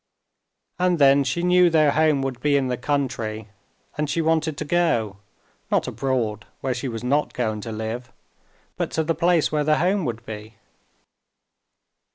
And 0.79 0.97
then 0.97 1.23
she 1.23 1.43
knew 1.43 1.69
their 1.69 1.91
home 1.91 2.23
would 2.23 2.39
be 2.39 2.57
in 2.57 2.69
the 2.69 2.75
country, 2.75 3.49
and 3.99 4.09
she 4.09 4.19
wanted 4.19 4.57
to 4.57 4.65
go, 4.65 5.17
not 5.69 5.87
abroad 5.87 6.45
where 6.61 6.73
she 6.73 6.87
was 6.87 7.03
not 7.03 7.33
going 7.35 7.61
to 7.61 7.71
live, 7.71 8.11
but 8.77 8.89
to 8.93 9.03
the 9.03 9.13
place 9.13 9.51
where 9.51 9.63
their 9.63 9.77
home 9.77 10.03
would 10.05 10.25
be. 10.25 10.55